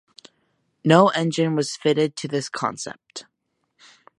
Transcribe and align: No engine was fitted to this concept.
No 0.83 1.09
engine 1.09 1.55
was 1.55 1.75
fitted 1.77 2.15
to 2.15 2.27
this 2.27 2.49
concept. 2.49 3.25